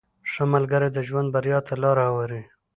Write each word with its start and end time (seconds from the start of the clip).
•ښه 0.31 0.43
ملګری 0.53 0.89
د 0.93 0.97
ژوند 1.07 1.27
بریا 1.35 1.59
ته 1.67 1.73
لاره 1.83 2.03
هواروي. 2.09 2.43